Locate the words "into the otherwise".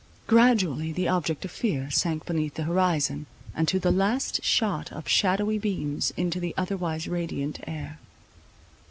6.17-7.07